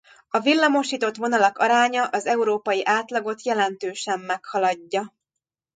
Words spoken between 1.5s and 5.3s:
aránya az európai átlagot jelentősen meghaladja.